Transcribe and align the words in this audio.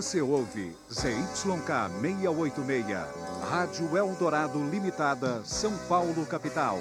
Você 0.00 0.22
ouve 0.22 0.74
ZYK 0.90 1.90
686, 2.00 2.96
Rádio 3.50 3.98
Eldorado 3.98 4.58
Limitada, 4.70 5.42
São 5.44 5.76
Paulo, 5.90 6.24
capital. 6.24 6.78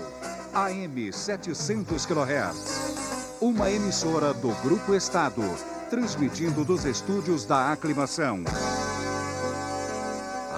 AM 0.53 1.11
700 1.11 2.05
kHz. 2.05 3.37
Uma 3.41 3.69
emissora 3.69 4.33
do 4.33 4.55
Grupo 4.63 4.95
Estado, 4.95 5.41
transmitindo 5.89 6.63
dos 6.63 6.85
estúdios 6.85 7.43
da 7.43 7.73
Aclimação. 7.73 8.41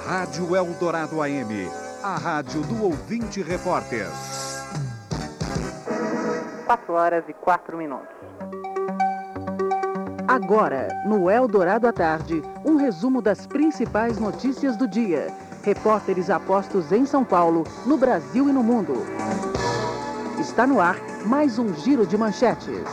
Rádio 0.06 0.56
Eldorado 0.56 1.20
AM, 1.20 1.68
a 2.04 2.16
rádio 2.16 2.62
do 2.62 2.84
ouvinte 2.84 3.42
repórter. 3.42 4.06
4 6.68 6.94
horas 6.94 7.24
e 7.28 7.34
4 7.34 7.76
minutos. 7.76 8.22
Agora, 10.28 10.88
no 11.06 11.30
Eldorado 11.30 11.88
à 11.88 11.94
Tarde, 11.94 12.42
um 12.64 12.76
resumo 12.76 13.22
das 13.22 13.46
principais 13.46 14.18
notícias 14.18 14.78
do 14.78 14.88
dia. 14.88 15.28
Repórteres 15.64 16.30
apostos 16.30 16.92
em 16.92 17.06
São 17.06 17.24
Paulo, 17.24 17.64
no 17.86 17.98
Brasil 17.98 18.50
e 18.50 18.52
no 18.52 18.64
mundo. 18.64 18.94
Está 20.40 20.66
no 20.66 20.80
ar 20.80 20.96
mais 21.26 21.60
um 21.60 21.74
giro 21.74 22.06
de 22.06 22.18
manchetes. 22.18 22.84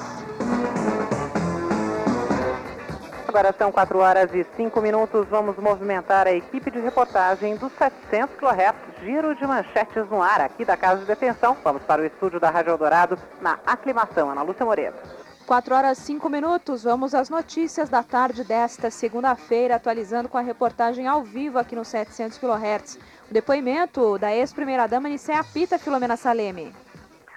Agora 3.27 3.55
são 3.57 3.71
4 3.71 3.99
horas 3.99 4.35
e 4.35 4.45
5 4.57 4.81
minutos. 4.81 5.27
Vamos 5.29 5.57
movimentar 5.57 6.27
a 6.27 6.33
equipe 6.33 6.71
de 6.71 6.81
reportagem 6.81 7.57
dos 7.57 7.73
700 7.73 8.37
kHz 8.37 8.75
Giro 9.03 9.35
de 9.35 9.47
Manchetes 9.47 10.09
no 10.11 10.21
ar, 10.21 10.41
aqui 10.41 10.65
da 10.65 10.77
Casa 10.77 11.01
de 11.01 11.07
Detenção. 11.07 11.57
Vamos 11.63 11.83
para 11.83 12.03
o 12.03 12.05
estúdio 12.05 12.41
da 12.41 12.51
Rádio 12.51 12.71
Eldorado, 12.71 13.19
na 13.41 13.59
aclimação. 13.65 14.31
Ana 14.31 14.43
Lúcia 14.43 14.65
Moreira. 14.65 15.28
4 15.49 15.75
horas 15.75 15.97
5 15.97 16.29
minutos, 16.29 16.85
vamos 16.85 17.15
às 17.15 17.31
notícias 17.31 17.89
da 17.89 18.03
tarde 18.03 18.45
desta 18.45 18.91
segunda-feira, 18.91 19.77
atualizando 19.77 20.29
com 20.29 20.37
a 20.37 20.43
reportagem 20.43 21.07
ao 21.07 21.23
vivo 21.23 21.59
aqui 21.59 21.75
no 21.75 21.87
700 21.87 22.37
kHz. 22.37 22.99
O 23.31 23.33
depoimento 23.33 24.19
da 24.19 24.31
ex-primeira-dama 24.31 25.09
Nicea 25.09 25.43
Pita 25.43 25.79
Filomena 25.79 26.19
Saleme. 26.19 26.77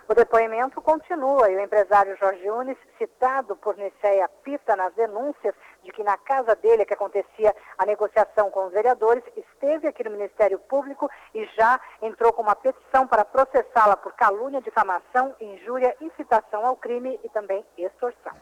O 0.09 0.13
depoimento 0.13 0.81
continua 0.81 1.49
e 1.49 1.55
o 1.55 1.61
empresário 1.61 2.17
Jorge 2.17 2.51
Unes, 2.51 2.77
citado 2.97 3.55
por 3.55 3.77
Niceia 3.77 4.27
Pita 4.43 4.75
nas 4.75 4.93
denúncias 4.93 5.55
de 5.83 5.91
que 5.91 6.03
na 6.03 6.17
casa 6.17 6.55
dele 6.55 6.83
é 6.83 6.85
que 6.85 6.93
acontecia 6.93 7.55
a 7.77 7.85
negociação 7.85 8.49
com 8.49 8.67
os 8.67 8.71
vereadores, 8.71 9.23
esteve 9.35 9.87
aqui 9.87 10.03
no 10.03 10.11
Ministério 10.11 10.59
Público 10.59 11.09
e 11.33 11.45
já 11.57 11.79
entrou 12.01 12.31
com 12.33 12.41
uma 12.41 12.55
petição 12.55 13.07
para 13.07 13.25
processá-la 13.25 13.97
por 13.97 14.13
calúnia, 14.13 14.61
difamação, 14.61 15.35
injúria, 15.39 15.95
incitação 16.01 16.65
ao 16.65 16.75
crime 16.75 17.19
e 17.23 17.29
também 17.29 17.65
extorsão. 17.77 18.33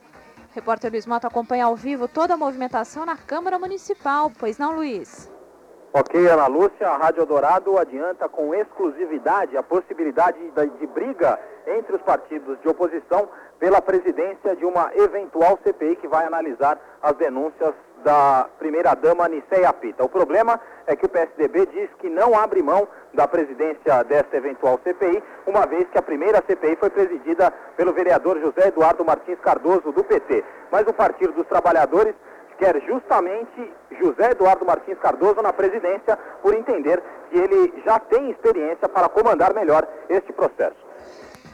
Repórter 0.54 0.92
Luiz 0.92 1.06
Mota 1.06 1.28
acompanha 1.28 1.66
ao 1.66 1.76
vivo 1.76 2.08
toda 2.08 2.34
a 2.34 2.38
movimentação 2.38 3.06
na 3.06 3.16
Câmara 3.16 3.60
Municipal, 3.60 4.32
pois 4.40 4.58
não, 4.58 4.74
Luiz? 4.74 5.32
Ok, 5.92 6.28
Ana 6.28 6.46
Lúcia, 6.46 6.88
a 6.88 6.98
Rádio 6.98 7.26
Dourado 7.26 7.76
adianta 7.80 8.30
com 8.30 8.54
exclusividade 8.54 9.58
a 9.58 9.64
possibilidade 9.64 10.38
de, 10.38 10.70
de, 10.78 10.86
briga 10.86 11.40
entre 11.78 11.96
os 11.96 12.02
partidos 12.02 12.60
de 12.62 12.68
oposição 12.68 13.30
pela 13.60 13.82
presidência 13.82 14.56
de 14.56 14.66
uma 14.66 14.92
eventual 14.96 15.60
CPI 15.64 15.98
que 15.98 16.08
vai 16.08 16.26
analisar 16.26 16.80
as 17.02 17.14
denúncias 17.14 17.74
da 18.04 18.48
primeira-dama 18.58 19.28
Niceia 19.28 19.72
Pita. 19.74 20.04
O 20.04 20.10
problema 20.10 20.60
é 20.88 20.96
que 20.96 21.06
o 21.06 21.10
PSDB 21.10 21.66
diz 21.68 21.90
que 22.00 22.10
não 22.10 22.38
abre 22.38 22.62
mão 22.62 22.88
da 23.14 23.28
presidência 23.28 24.04
desta 24.04 24.38
eventual 24.38 24.80
CPI, 24.84 25.22
uma 25.46 25.66
vez 25.66 25.88
que 25.90 25.98
a 25.98 26.02
primeira 26.02 26.42
CPI 26.48 26.78
foi 26.78 26.90
presidida 26.90 27.52
pelo 27.76 27.94
vereador 27.94 28.40
José 28.40 28.70
Eduardo 28.70 29.04
Martins 29.04 29.40
Cardoso, 29.42 29.92
do 29.92 30.04
PT. 30.04 30.44
Mas 30.72 30.88
o 30.88 30.94
Partido 30.94 31.34
dos 31.34 31.48
Trabalhadores 31.48 32.16
quer 32.58 32.80
justamente 32.82 33.74
José 34.02 34.32
Eduardo 34.32 34.66
Martins 34.66 35.00
Cardoso 35.00 35.42
na 35.42 35.54
presidência, 35.54 36.18
por 36.42 36.54
entender 36.54 37.02
que 37.30 37.38
ele 37.38 37.82
já 37.86 38.00
tem 38.00 38.30
experiência 38.30 38.88
para 38.88 39.10
comandar 39.10 39.54
melhor 39.54 39.88
este 40.10 40.32
processo. 40.34 40.89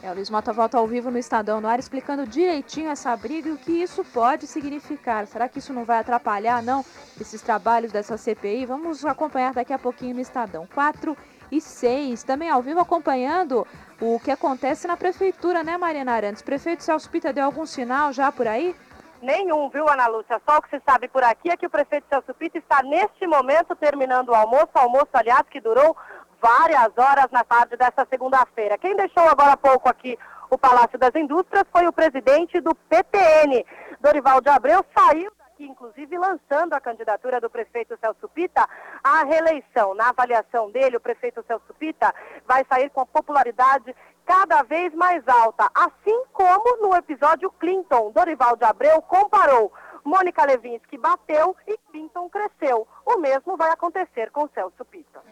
É, 0.06 0.12
o 0.12 0.14
Luiz 0.14 0.30
Mota 0.30 0.54
volta 0.54 0.78
ao 0.78 0.86
vivo 0.86 1.10
no 1.10 1.18
Estadão 1.18 1.60
no 1.60 1.68
ar 1.68 1.80
explicando 1.80 2.28
direitinho 2.28 2.92
essa 2.92 3.18
briga 3.18 3.50
e 3.50 3.54
o 3.54 3.58
que 3.58 3.72
isso 3.72 4.04
pode 4.04 4.46
significar. 4.46 5.26
Será 5.26 5.50
que 5.50 5.58
isso 5.58 5.74
não 5.74 5.84
vai 5.84 5.98
atrapalhar, 5.98 6.62
não, 6.62 6.86
esses 7.20 7.42
trabalhos 7.42 7.92
dessa 7.92 8.16
CPI? 8.16 8.68
Vamos 8.68 9.04
acompanhar 9.04 9.56
daqui 9.56 9.74
a 9.74 9.80
pouquinho 9.80 10.14
no 10.14 10.22
Estadão. 10.22 10.68
4 10.76 11.18
e 11.52 11.60
6, 11.60 12.22
também 12.22 12.52
ao 12.52 12.62
vivo 12.62 12.80
acompanhando 12.80 13.66
o 14.00 14.20
que 14.20 14.30
acontece 14.30 14.88
na 14.88 14.96
prefeitura, 14.96 15.64
né, 15.64 15.76
Mariana 15.76 16.12
Arantes? 16.12 16.44
Prefeito 16.44 16.84
Celso 16.84 17.10
Pita 17.10 17.34
deu 17.34 17.44
algum 17.44 17.66
sinal 17.66 18.14
já 18.14 18.32
por 18.32 18.48
aí? 18.48 18.76
Nenhum, 19.24 19.70
viu, 19.70 19.90
Ana 19.90 20.06
Lúcia? 20.06 20.40
Só 20.48 20.58
o 20.58 20.62
que 20.62 20.70
se 20.70 20.80
sabe 20.86 21.08
por 21.08 21.24
aqui 21.24 21.50
é 21.50 21.58
que 21.58 21.66
o 21.66 21.70
prefeito 21.70 22.06
Celso 22.10 22.32
Pita 22.36 22.60
está 22.60 22.84
neste 22.84 23.26
momento 23.26 23.76
terminando 23.76 24.30
o 24.30 24.36
almoço, 24.36 24.70
almoço, 24.76 25.10
aliás, 25.14 25.48
que 25.50 25.60
durou 25.60 25.98
várias 26.42 26.92
horas 26.98 27.28
na 27.32 27.44
tarde 27.44 27.76
desta 27.78 28.06
segunda-feira. 28.10 28.78
Quem 28.78 28.96
deixou 28.96 29.24
agora 29.24 29.54
há 29.54 29.58
pouco 29.58 29.90
aqui 29.90 30.18
o 30.50 30.58
Palácio 30.58 30.98
das 31.00 31.16
Indústrias 31.16 31.66
foi 31.72 31.88
o 31.88 31.94
presidente 31.94 32.60
do 32.60 32.76
PTN. 32.76 33.66
Dorival 34.00 34.42
de 34.42 34.50
Abreu 34.50 34.86
saiu 34.96 35.32
daqui, 35.38 35.66
inclusive 35.66 36.18
lançando 36.18 36.74
a 36.74 36.80
candidatura 36.80 37.42
do 37.42 37.50
prefeito 37.50 37.98
Celso 38.00 38.30
Pita 38.30 38.68
à 39.04 39.24
reeleição. 39.24 39.96
Na 39.96 40.10
avaliação 40.10 40.70
dele, 40.70 40.98
o 40.98 41.02
prefeito 41.02 41.44
Celso 41.48 41.74
Pita 41.80 42.14
vai 42.48 42.64
sair 42.70 42.90
com 42.92 43.06
popularidade 43.06 43.96
cada 44.26 44.64
vez 44.64 44.94
mais 44.94 45.28
alta, 45.28 45.70
assim 45.74 46.24
como 46.32 46.78
no 46.78 46.96
episódio 46.96 47.52
Clinton. 47.52 48.12
Dorival 48.12 48.56
de 48.56 48.66
Abreu 48.66 49.02
comparou 49.02 49.72
Mônica 50.06 50.46
Levinsky 50.46 51.00
bateu 51.00 51.56
e 51.68 51.76
Clinton 51.90 52.30
cresceu. 52.30 52.88
O 53.04 53.18
mesmo 53.18 53.58
vai 53.58 53.72
acontecer 53.72 54.30
com 54.30 54.48
Celso 54.50 54.86
Pita. 54.86 55.24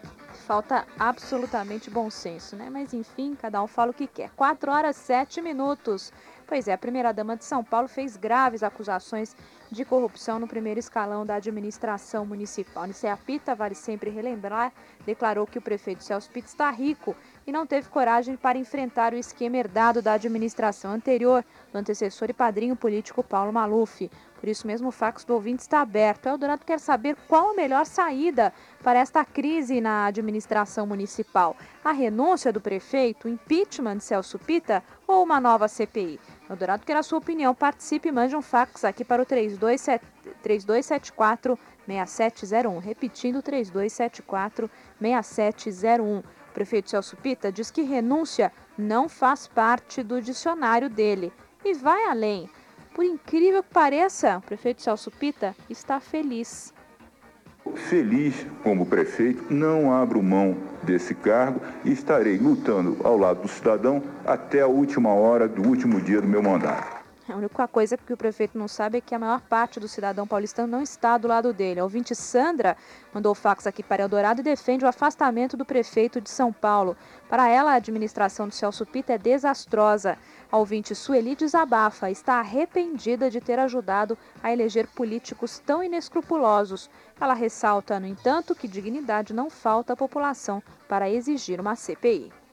Falta 0.46 0.86
absolutamente 0.98 1.88
bom 1.88 2.10
senso, 2.10 2.54
né? 2.54 2.68
Mas 2.70 2.92
enfim, 2.92 3.34
cada 3.34 3.62
um 3.62 3.66
fala 3.66 3.92
o 3.92 3.94
que 3.94 4.06
quer. 4.06 4.28
4 4.36 4.70
horas 4.70 4.94
7 4.94 5.40
minutos. 5.40 6.12
Pois 6.46 6.68
é, 6.68 6.74
a 6.74 6.78
primeira-dama 6.78 7.34
de 7.34 7.46
São 7.46 7.64
Paulo 7.64 7.88
fez 7.88 8.18
graves 8.18 8.62
acusações 8.62 9.34
de 9.70 9.86
corrupção 9.86 10.38
no 10.38 10.46
primeiro 10.46 10.78
escalão 10.78 11.24
da 11.24 11.36
administração 11.36 12.26
municipal. 12.26 12.84
Nicea 12.84 13.16
Pita, 13.16 13.54
vale 13.54 13.74
sempre 13.74 14.10
relembrar, 14.10 14.70
declarou 15.06 15.46
que 15.46 15.58
o 15.58 15.62
prefeito 15.62 16.04
Celso 16.04 16.28
Pita 16.28 16.48
está 16.48 16.70
rico 16.70 17.16
e 17.46 17.52
não 17.52 17.66
teve 17.66 17.88
coragem 17.88 18.36
para 18.36 18.58
enfrentar 18.58 19.12
o 19.12 19.16
esquema 19.16 19.56
herdado 19.56 20.00
da 20.00 20.14
administração 20.14 20.92
anterior 20.92 21.44
do 21.72 21.78
antecessor 21.78 22.30
e 22.30 22.32
padrinho 22.32 22.74
político 22.74 23.22
Paulo 23.22 23.52
Maluf. 23.52 24.10
Por 24.40 24.48
isso 24.48 24.66
mesmo, 24.66 24.88
o 24.88 24.92
fax 24.92 25.24
do 25.24 25.32
ouvinte 25.32 25.62
está 25.62 25.80
aberto. 25.80 26.26
Eldorado 26.26 26.66
quer 26.66 26.78
saber 26.78 27.16
qual 27.26 27.52
a 27.52 27.54
melhor 27.54 27.86
saída 27.86 28.52
para 28.82 28.98
esta 28.98 29.24
crise 29.24 29.80
na 29.80 30.04
administração 30.06 30.86
municipal. 30.86 31.56
A 31.82 31.92
renúncia 31.92 32.52
do 32.52 32.60
prefeito, 32.60 33.26
o 33.26 33.30
impeachment 33.30 33.96
de 33.98 34.04
Celso 34.04 34.38
Pita 34.38 34.82
ou 35.06 35.22
uma 35.22 35.40
nova 35.40 35.66
CPI? 35.66 36.20
Eldorado 36.48 36.84
quer 36.84 36.96
a 36.96 37.02
sua 37.02 37.18
opinião. 37.18 37.54
Participe 37.54 38.10
e 38.10 38.12
mande 38.12 38.36
um 38.36 38.42
fax 38.42 38.84
aqui 38.84 39.02
para 39.02 39.22
o 39.22 39.26
3274 39.26 41.58
6701. 41.86 42.78
Repetindo, 42.80 43.40
3274 43.40 44.70
6701. 45.00 46.22
O 46.54 46.60
prefeito 46.64 46.88
Celso 46.88 47.16
Pita 47.16 47.50
diz 47.50 47.68
que 47.68 47.82
renúncia 47.82 48.52
não 48.78 49.08
faz 49.08 49.48
parte 49.48 50.04
do 50.04 50.22
dicionário 50.22 50.88
dele 50.88 51.32
e 51.64 51.74
vai 51.74 52.04
além. 52.04 52.48
Por 52.94 53.04
incrível 53.04 53.60
que 53.60 53.74
pareça, 53.74 54.38
o 54.38 54.40
prefeito 54.40 54.80
Celso 54.80 55.10
Pita 55.10 55.52
está 55.68 55.98
feliz. 55.98 56.72
Feliz 57.74 58.46
como 58.62 58.86
prefeito, 58.86 59.52
não 59.52 59.92
abro 59.92 60.22
mão 60.22 60.56
desse 60.84 61.12
cargo 61.12 61.60
e 61.84 61.90
estarei 61.90 62.38
lutando 62.38 62.98
ao 63.02 63.18
lado 63.18 63.42
do 63.42 63.48
cidadão 63.48 64.00
até 64.24 64.60
a 64.60 64.68
última 64.68 65.12
hora 65.12 65.48
do 65.48 65.68
último 65.68 66.00
dia 66.00 66.20
do 66.20 66.28
meu 66.28 66.40
mandato. 66.40 66.93
A 67.26 67.36
única 67.36 67.66
coisa 67.66 67.96
que 67.96 68.12
o 68.12 68.18
prefeito 68.18 68.58
não 68.58 68.68
sabe 68.68 68.98
é 68.98 69.00
que 69.00 69.14
a 69.14 69.18
maior 69.18 69.40
parte 69.40 69.80
do 69.80 69.88
cidadão 69.88 70.26
paulistano 70.26 70.68
não 70.68 70.82
está 70.82 71.16
do 71.16 71.26
lado 71.26 71.54
dele. 71.54 71.80
A 71.80 71.82
ouvinte 71.82 72.14
Sandra 72.14 72.76
mandou 73.14 73.34
fax 73.34 73.66
aqui 73.66 73.82
para 73.82 74.02
Eldorado 74.02 74.42
e 74.42 74.44
defende 74.44 74.84
o 74.84 74.88
afastamento 74.88 75.56
do 75.56 75.64
prefeito 75.64 76.20
de 76.20 76.28
São 76.28 76.52
Paulo. 76.52 76.94
Para 77.26 77.48
ela, 77.48 77.72
a 77.72 77.76
administração 77.76 78.46
do 78.46 78.54
Celso 78.54 78.84
Pita 78.84 79.14
é 79.14 79.18
desastrosa. 79.18 80.18
A 80.52 80.58
ouvinte 80.58 80.94
Sueli 80.94 81.34
desabafa, 81.34 82.10
está 82.10 82.34
arrependida 82.34 83.30
de 83.30 83.40
ter 83.40 83.58
ajudado 83.58 84.18
a 84.42 84.52
eleger 84.52 84.86
políticos 84.88 85.58
tão 85.64 85.82
inescrupulosos. 85.82 86.90
Ela 87.18 87.32
ressalta, 87.32 87.98
no 87.98 88.06
entanto, 88.06 88.54
que 88.54 88.68
dignidade 88.68 89.32
não 89.32 89.48
falta 89.48 89.94
à 89.94 89.96
população 89.96 90.62
para 90.86 91.08
exigir 91.08 91.58
uma 91.58 91.74
CPI. 91.74 92.43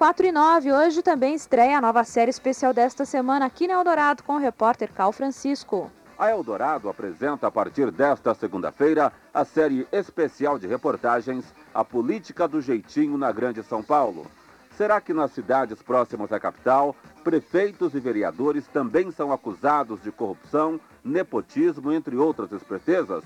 4 0.00 0.28
e 0.28 0.32
9, 0.32 0.72
hoje 0.72 1.02
também 1.02 1.34
estreia 1.34 1.76
a 1.76 1.80
nova 1.82 2.04
série 2.04 2.30
especial 2.30 2.72
desta 2.72 3.04
semana 3.04 3.44
aqui 3.44 3.66
na 3.66 3.74
Eldorado 3.74 4.22
com 4.22 4.36
o 4.36 4.38
repórter 4.38 4.90
Cal 4.90 5.12
Francisco. 5.12 5.92
A 6.18 6.30
Eldorado 6.30 6.88
apresenta 6.88 7.48
a 7.48 7.50
partir 7.50 7.90
desta 7.90 8.34
segunda-feira 8.34 9.12
a 9.34 9.44
série 9.44 9.86
especial 9.92 10.58
de 10.58 10.66
reportagens 10.66 11.44
A 11.74 11.84
Política 11.84 12.48
do 12.48 12.62
Jeitinho 12.62 13.18
na 13.18 13.30
Grande 13.30 13.62
São 13.62 13.82
Paulo. 13.82 14.26
Será 14.74 15.02
que 15.02 15.12
nas 15.12 15.32
cidades 15.32 15.82
próximas 15.82 16.32
à 16.32 16.40
capital, 16.40 16.96
prefeitos 17.22 17.94
e 17.94 18.00
vereadores 18.00 18.66
também 18.68 19.10
são 19.10 19.30
acusados 19.30 20.02
de 20.02 20.10
corrupção, 20.10 20.80
nepotismo, 21.04 21.92
entre 21.92 22.16
outras 22.16 22.50
espertezas? 22.52 23.22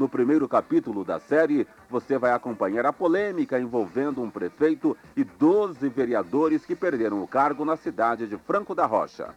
No 0.00 0.08
primeiro 0.08 0.48
capítulo 0.48 1.04
da 1.04 1.20
série, 1.20 1.68
você 1.90 2.16
vai 2.16 2.32
acompanhar 2.32 2.86
a 2.86 2.92
polêmica 2.92 3.60
envolvendo 3.60 4.22
um 4.22 4.30
prefeito 4.30 4.96
e 5.14 5.22
12 5.22 5.90
vereadores 5.90 6.64
que 6.64 6.74
perderam 6.74 7.22
o 7.22 7.28
cargo 7.28 7.66
na 7.66 7.76
cidade 7.76 8.26
de 8.26 8.38
Franco 8.38 8.74
da 8.74 8.86
Rocha. 8.86 9.34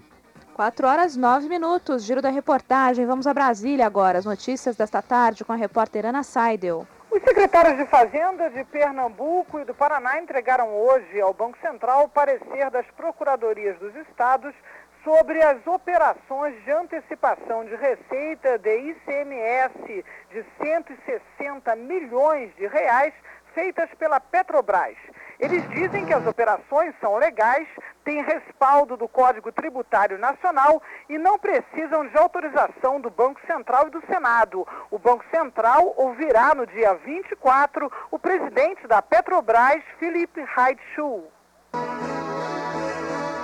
4 0.53 0.87
horas 0.87 1.17
9 1.17 1.49
minutos, 1.49 2.05
giro 2.05 2.21
da 2.21 2.29
reportagem. 2.29 3.05
Vamos 3.05 3.27
a 3.27 3.33
Brasília 3.33 3.85
agora. 3.85 4.19
As 4.19 4.23
notícias 4.23 4.77
desta 4.77 5.01
tarde 5.01 5.43
com 5.43 5.51
a 5.51 5.57
repórter 5.57 6.05
Ana 6.05 6.23
Seidel. 6.23 6.87
Os 7.11 7.21
secretários 7.21 7.77
de 7.77 7.85
Fazenda 7.87 8.49
de 8.49 8.63
Pernambuco 8.63 9.59
e 9.59 9.65
do 9.65 9.73
Paraná 9.73 10.17
entregaram 10.21 10.73
hoje 10.73 11.19
ao 11.19 11.33
Banco 11.33 11.57
Central 11.59 12.05
o 12.05 12.09
parecer 12.09 12.71
das 12.71 12.85
procuradorias 12.95 13.77
dos 13.79 13.93
estados 13.97 14.55
sobre 15.03 15.41
as 15.43 15.65
operações 15.67 16.55
de 16.63 16.71
antecipação 16.71 17.65
de 17.65 17.75
receita 17.75 18.57
de 18.57 18.75
ICMS 18.75 20.05
de 20.31 20.45
160 20.61 21.75
milhões 21.75 22.55
de 22.55 22.67
reais 22.67 23.13
feitas 23.53 23.89
pela 23.99 24.19
Petrobras. 24.19 24.95
Eles 25.39 25.67
dizem 25.69 26.05
que 26.05 26.13
as 26.13 26.25
operações 26.25 26.95
são 26.99 27.17
legais, 27.17 27.67
têm 28.03 28.23
respaldo 28.23 28.95
do 28.95 29.07
Código 29.07 29.51
Tributário 29.51 30.17
Nacional 30.17 30.81
e 31.09 31.17
não 31.17 31.37
precisam 31.37 32.07
de 32.07 32.17
autorização 32.17 33.01
do 33.01 33.09
Banco 33.09 33.39
Central 33.45 33.87
e 33.87 33.91
do 33.91 34.05
Senado. 34.05 34.65
O 34.89 34.97
Banco 34.97 35.25
Central 35.33 35.93
ouvirá 35.97 36.55
no 36.55 36.65
dia 36.65 36.93
24 36.95 37.91
o 38.09 38.17
presidente 38.17 38.87
da 38.87 39.01
Petrobras, 39.01 39.83
Felipe 39.99 40.41
Raichu. 40.41 41.25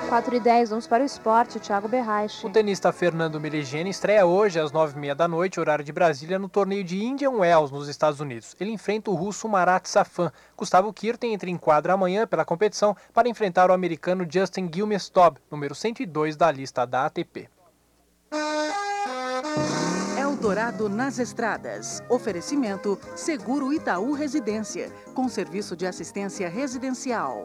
4 0.10 0.36
e 0.36 0.40
10, 0.40 0.72
vamos 0.72 0.88
para 0.88 1.04
o 1.04 1.06
esporte, 1.06 1.60
Thiago 1.60 1.88
Berraich. 1.88 2.44
O 2.44 2.50
tenista 2.50 2.92
Fernando 2.92 3.40
Meligeni 3.40 3.92
estreia 3.92 4.26
hoje 4.26 4.60
às 4.60 4.72
9h30 4.72 5.14
da 5.14 5.28
noite, 5.28 5.60
horário 5.60 5.86
de 5.86 5.92
Brasília, 5.92 6.40
no 6.40 6.50
torneio 6.50 6.84
de 6.84 7.00
Indian 7.04 7.30
Wells, 7.30 7.72
nos 7.72 7.88
Estados 7.88 8.20
Unidos. 8.20 8.56
Ele 8.60 8.72
enfrenta 8.72 9.12
o 9.12 9.14
russo 9.14 9.48
Marat 9.48 9.86
Safan. 9.86 10.32
Gustavo 10.58 10.92
Kirten 10.92 11.32
entra 11.32 11.48
em 11.48 11.58
quadra 11.58 11.94
amanhã 11.94 12.26
pela 12.26 12.44
competição 12.44 12.98
para 13.14 13.30
enfrentar 13.30 13.70
o 13.70 13.74
americano 13.74 14.26
Justin 14.28 14.68
Gilmestob, 14.74 15.38
número 15.52 15.76
102 15.76 16.36
da 16.36 16.50
lista 16.50 16.88
da 16.88 17.06
ATP. 17.06 17.48
Eldorado 20.20 20.90
nas 20.90 21.20
estradas. 21.20 22.02
Oferecimento 22.10 22.98
Seguro 23.16 23.72
Itaú 23.72 24.14
Residência, 24.14 24.92
com 25.14 25.30
serviço 25.30 25.76
de 25.76 25.86
assistência 25.86 26.50
residencial. 26.50 27.44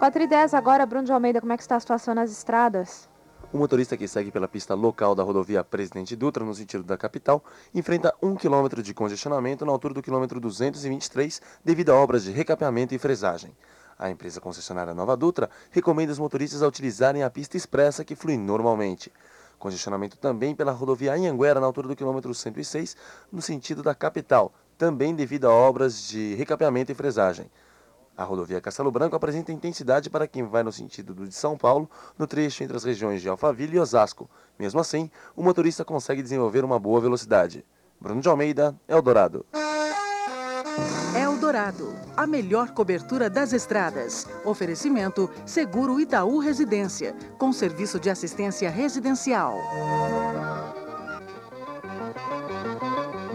4 0.00 0.22
e 0.22 0.26
10 0.26 0.54
agora, 0.54 0.86
Bruno 0.86 1.04
de 1.04 1.12
Almeida, 1.12 1.42
como 1.42 1.52
é 1.52 1.58
que 1.58 1.62
está 1.62 1.76
a 1.76 1.80
situação 1.80 2.14
nas 2.14 2.32
estradas? 2.32 3.06
O 3.52 3.58
motorista 3.58 3.98
que 3.98 4.08
segue 4.08 4.30
pela 4.30 4.48
pista 4.48 4.72
local 4.72 5.14
da 5.14 5.22
rodovia 5.22 5.62
Presidente 5.62 6.16
Dutra, 6.16 6.42
no 6.42 6.54
sentido 6.54 6.82
da 6.82 6.96
capital, 6.96 7.44
enfrenta 7.74 8.14
um 8.22 8.34
quilômetro 8.34 8.82
de 8.82 8.94
congestionamento 8.94 9.66
na 9.66 9.72
altura 9.72 9.92
do 9.92 10.02
quilômetro 10.02 10.40
223 10.40 11.42
devido 11.62 11.90
a 11.90 11.96
obras 11.96 12.24
de 12.24 12.30
recapeamento 12.30 12.94
e 12.94 12.98
fresagem. 12.98 13.54
A 13.98 14.08
empresa 14.08 14.40
concessionária 14.40 14.94
Nova 14.94 15.14
Dutra 15.18 15.50
recomenda 15.70 16.12
os 16.12 16.18
motoristas 16.18 16.62
a 16.62 16.66
utilizarem 16.66 17.22
a 17.22 17.28
pista 17.28 17.58
expressa 17.58 18.02
que 18.02 18.16
flui 18.16 18.38
normalmente. 18.38 19.12
Congestionamento 19.58 20.16
também 20.16 20.54
pela 20.54 20.72
rodovia 20.72 21.12
Anhanguera, 21.12 21.60
na 21.60 21.66
altura 21.66 21.88
do 21.88 21.94
quilômetro 21.94 22.34
106, 22.34 22.96
no 23.30 23.42
sentido 23.42 23.82
da 23.82 23.94
capital, 23.94 24.50
também 24.78 25.14
devido 25.14 25.44
a 25.44 25.52
obras 25.52 26.08
de 26.08 26.34
recapeamento 26.36 26.90
e 26.90 26.94
fresagem. 26.94 27.50
A 28.20 28.24
rodovia 28.24 28.60
Castelo 28.60 28.90
Branco 28.90 29.16
apresenta 29.16 29.50
intensidade 29.50 30.10
para 30.10 30.28
quem 30.28 30.44
vai 30.44 30.62
no 30.62 30.70
sentido 30.70 31.14
do 31.14 31.26
de 31.26 31.34
São 31.34 31.56
Paulo, 31.56 31.88
no 32.18 32.26
trecho 32.26 32.62
entre 32.62 32.76
as 32.76 32.84
regiões 32.84 33.22
de 33.22 33.28
Alphaville 33.30 33.76
e 33.76 33.80
Osasco. 33.80 34.28
Mesmo 34.58 34.78
assim, 34.78 35.10
o 35.34 35.42
motorista 35.42 35.86
consegue 35.86 36.22
desenvolver 36.22 36.62
uma 36.62 36.78
boa 36.78 37.00
velocidade. 37.00 37.64
Bruno 37.98 38.20
de 38.20 38.28
Almeida, 38.28 38.78
Eldorado. 38.86 39.46
Eldorado, 41.18 41.94
a 42.14 42.26
melhor 42.26 42.72
cobertura 42.72 43.30
das 43.30 43.54
estradas. 43.54 44.26
Oferecimento 44.44 45.30
Seguro 45.46 45.98
Itaú 45.98 46.40
Residência, 46.40 47.16
com 47.38 47.50
serviço 47.54 47.98
de 47.98 48.10
assistência 48.10 48.68
residencial. 48.68 49.56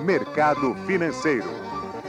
Mercado 0.05 0.75
Financeiro. 0.85 1.64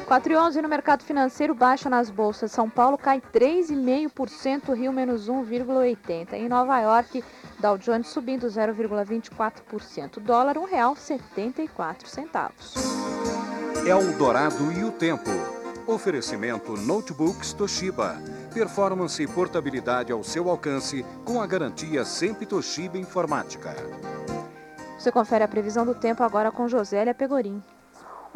4 0.06 0.32
e 0.32 0.37
11 0.37 0.62
no 0.62 0.69
mercado 0.69 1.03
financeiro, 1.03 1.53
baixa 1.53 1.91
nas 1.91 2.08
bolsas. 2.08 2.53
São 2.53 2.70
Paulo 2.70 2.97
cai 2.97 3.20
3,5%, 3.20 4.73
Rio 4.73 4.93
menos 4.93 5.29
1,80%. 5.29 6.35
Em 6.35 6.49
Nova 6.49 6.79
York, 6.79 7.25
Dow 7.58 7.76
Jones 7.76 8.06
subindo 8.06 8.47
0,24%. 8.47 10.20
Dólar, 10.20 10.56
R$ 10.56 10.61
1,74. 10.61 12.47
Eldorado 13.85 14.70
e 14.73 14.85
o 14.85 14.93
tempo. 14.93 15.29
Oferecimento 15.88 16.76
Notebooks 16.76 17.52
Toshiba. 17.52 18.17
Performance 18.55 19.20
e 19.20 19.26
portabilidade 19.26 20.12
ao 20.12 20.23
seu 20.23 20.49
alcance 20.49 21.05
com 21.25 21.43
a 21.43 21.47
garantia 21.49 22.05
sempre 22.05 22.47
Toshiba 22.47 22.97
Informática. 22.97 23.75
Você 24.97 25.11
confere 25.11 25.43
a 25.43 25.49
previsão 25.49 25.85
do 25.85 25.97
tempo 25.97 26.23
agora 26.23 26.52
com 26.52 26.69
Josélia 26.69 27.12
Pegorim. 27.12 27.61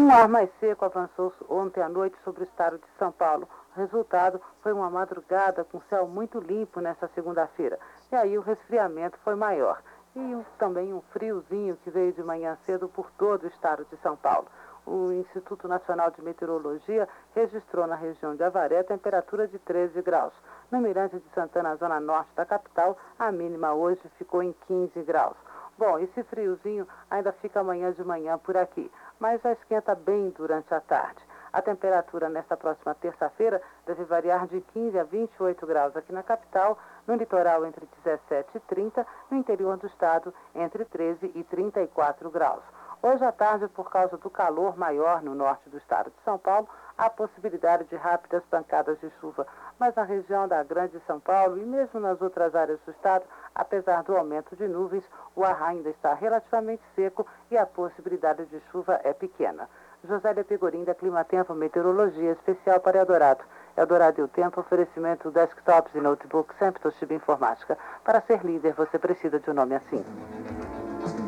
Um 0.00 0.11
ar 0.11 0.26
mais 0.31 0.49
seco 0.58 0.87
avançou 0.87 1.31
ontem 1.47 1.82
à 1.82 1.87
noite 1.87 2.17
sobre 2.25 2.43
o 2.43 2.44
estado 2.44 2.79
de 2.79 2.87
São 2.99 3.12
Paulo. 3.12 3.47
O 3.76 3.79
resultado 3.79 4.41
foi 4.62 4.73
uma 4.73 4.88
madrugada 4.88 5.62
com 5.62 5.79
céu 5.91 6.08
muito 6.08 6.41
limpo 6.41 6.81
nesta 6.81 7.06
segunda-feira. 7.08 7.79
E 8.11 8.17
aí 8.17 8.38
o 8.38 8.41
resfriamento 8.41 9.19
foi 9.23 9.35
maior. 9.35 9.82
E 10.17 10.43
também 10.58 10.94
um 10.94 11.02
friozinho 11.12 11.76
que 11.85 11.91
veio 11.91 12.14
de 12.14 12.23
manhã 12.23 12.56
cedo 12.64 12.88
por 12.88 13.11
todo 13.19 13.43
o 13.43 13.49
estado 13.49 13.85
de 13.91 13.97
São 13.99 14.17
Paulo. 14.17 14.47
O 14.87 15.12
Instituto 15.12 15.69
Nacional 15.69 16.11
de 16.11 16.23
Meteorologia 16.23 17.06
registrou 17.35 17.87
na 17.87 17.94
região 17.94 18.35
de 18.35 18.43
Avaré 18.43 18.82
temperatura 18.82 19.47
de 19.47 19.58
13 19.58 20.00
graus. 20.00 20.32
No 20.70 20.81
Mirante 20.81 21.17
de 21.17 21.29
Santana, 21.35 21.76
zona 21.76 22.00
norte 22.00 22.31
da 22.35 22.47
capital, 22.47 22.97
a 23.19 23.31
mínima 23.31 23.75
hoje 23.75 24.00
ficou 24.17 24.43
em 24.43 24.55
15 24.67 25.02
graus. 25.02 25.37
Bom, 25.76 25.99
esse 25.99 26.23
friozinho 26.25 26.87
ainda 27.11 27.32
fica 27.32 27.61
amanhã 27.61 27.91
de 27.93 28.05
manhã 28.05 28.37
por 28.38 28.55
aqui 28.56 28.91
mas 29.20 29.40
já 29.43 29.52
esquenta 29.52 29.94
bem 29.94 30.31
durante 30.31 30.72
a 30.75 30.81
tarde. 30.81 31.22
A 31.52 31.61
temperatura 31.61 32.28
nesta 32.28 32.56
próxima 32.56 32.94
terça-feira 32.94 33.61
deve 33.84 34.05
variar 34.05 34.46
de 34.46 34.61
15 34.61 34.99
a 34.99 35.05
28 35.05 35.67
graus 35.67 35.96
aqui 35.96 36.12
na 36.12 36.22
capital, 36.22 36.78
no 37.06 37.14
litoral 37.17 37.67
entre 37.67 37.87
17 38.05 38.49
e 38.54 38.61
30, 38.61 39.06
no 39.30 39.37
interior 39.37 39.76
do 39.76 39.87
estado 39.87 40.33
entre 40.54 40.85
13 40.85 41.33
e 41.35 41.44
34 41.44 42.30
graus. 42.30 42.62
Hoje 43.02 43.25
à 43.25 43.33
tarde, 43.33 43.66
por 43.68 43.90
causa 43.90 44.16
do 44.18 44.30
calor 44.30 44.76
maior 44.76 45.23
no 45.23 45.35
norte 45.35 45.68
do 45.71 45.78
estado 45.78 46.11
de 46.11 46.23
São 46.23 46.38
Paulo, 46.38 46.68
há 46.97 47.09
possibilidade 47.09 47.85
de 47.85 47.97
rápidas 47.97 48.44
pancadas 48.44 49.00
de 49.00 49.11
chuva. 49.21 49.47
Mas 49.80 49.94
na 49.94 50.02
região 50.02 50.46
da 50.46 50.62
Grande 50.62 51.00
São 51.06 51.18
Paulo 51.18 51.56
e 51.56 51.64
mesmo 51.64 51.99
nas 51.99 52.20
outras 52.20 52.54
áreas 52.54 52.78
do 52.84 52.90
estado, 52.90 53.25
apesar 53.54 54.02
do 54.02 54.14
aumento 54.14 54.54
de 54.54 54.68
nuvens, 54.68 55.02
o 55.34 55.42
ar 55.42 55.62
ainda 55.62 55.88
está 55.88 56.12
relativamente 56.12 56.82
seco 56.94 57.26
e 57.50 57.56
a 57.56 57.64
possibilidade 57.64 58.44
de 58.44 58.60
chuva 58.70 59.00
é 59.02 59.14
pequena. 59.14 59.70
Josélia 60.04 60.44
Pegorim, 60.44 60.84
da 60.84 60.94
Climatempo 60.94 61.54
Meteorologia, 61.54 62.32
especial 62.32 62.78
para 62.80 62.99
Eldorado. 62.99 63.42
Eldorado 63.75 64.20
e 64.20 64.25
o 64.25 64.28
Tempo, 64.28 64.60
oferecimento 64.60 65.30
desktops 65.30 65.94
e 65.94 66.00
notebooks, 66.00 66.58
sempre 66.58 66.82
Toshiba 66.82 67.14
Informática. 67.14 67.78
Para 68.04 68.20
ser 68.20 68.44
líder, 68.44 68.75
você 68.75 68.99
precisa 68.99 69.40
de 69.40 69.50
um 69.50 69.54
nome 69.54 69.76
assim. 69.76 70.04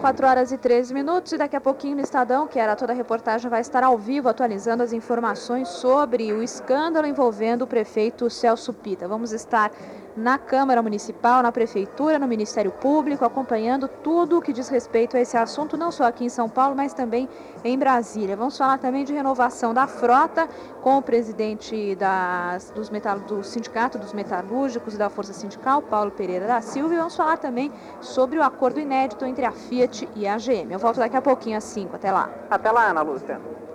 4 0.01 0.27
horas 0.27 0.53
e 0.53 0.59
13 0.59 0.93
minutos 0.93 1.33
e 1.33 1.39
daqui 1.39 1.57
a 1.57 1.61
pouquinho 1.61 1.97
no 1.97 2.03
Estadão, 2.03 2.47
que 2.47 2.59
era 2.59 2.75
toda 2.77 2.93
a 2.93 2.97
reportagem, 2.97 3.49
vai 3.49 3.61
estar 3.61 3.83
ao 3.85 3.97
vivo 3.97 4.29
atualizando 4.29 4.83
as 4.83 4.93
informações 4.93 5.69
sobre 5.69 6.33
o 6.33 6.43
escândalo 6.43 7.07
envolvendo 7.07 7.63
o 7.63 7.67
prefeito 7.67 8.29
Celso 8.29 8.73
Pita. 8.73 9.07
Vamos 9.07 9.33
estar 9.33 9.71
na 10.17 10.39
Câmara 10.39 10.83
Municipal, 10.83 11.43
na 11.43 11.51
Prefeitura, 11.51 12.19
no 12.19 12.27
Ministério 12.27 12.71
Público, 12.71 13.25
acompanhando 13.25 13.89
tudo 13.89 14.39
o 14.39 14.43
que 14.43 14.53
diz 14.53 14.69
respeito 14.69 15.17
a 15.17 15.21
esse 15.21 15.37
assunto, 15.37 15.77
não 15.77 15.91
só 15.91 16.05
aqui 16.05 16.25
em 16.25 16.29
São 16.29 16.49
Paulo, 16.49 16.75
mas 16.77 16.93
também 16.93 17.29
em 17.65 17.79
Brasília. 17.79 18.37
Vamos 18.37 18.57
falar 18.57 18.79
também 18.79 19.05
de 19.05 19.13
renovação 19.13 19.73
da 19.73 19.87
frota 19.87 20.49
com 20.83 20.99
o 20.99 21.03
presidente 21.03 21.95
das, 21.95 22.71
dos 22.71 22.91
metal, 22.91 23.21
do 23.21 23.43
Sindicato 23.43 23.99
dos 23.99 24.13
Metalúrgicos 24.13 24.95
e 24.95 24.99
da 24.99 25.09
Força 25.09 25.33
Sindical, 25.33 25.83
Paulo 25.83 26.11
Pereira 26.11 26.47
da 26.47 26.61
Silva, 26.61 26.95
e 26.95 26.97
vamos 26.97 27.17
falar 27.17 27.39
também 27.39 27.73
sobre 28.01 28.39
o 28.39 28.43
acordo 28.43 28.81
inédito 28.81 29.25
entre 29.25 29.45
a 29.45 29.53
Fiat 29.53 30.09
e 30.15 30.27
a 30.27 30.37
GM. 30.37 30.71
Eu 30.71 30.79
volto 30.79 30.99
daqui 30.99 31.17
a 31.17 31.23
pouquinho 31.23 31.57
às 31.57 31.65
5. 31.65 31.97
Até 31.97 32.11
lá. 32.11 32.31
Até 32.51 32.71
lá, 32.71 32.91
Ana 32.91 33.03
Lúcia. 33.03 33.63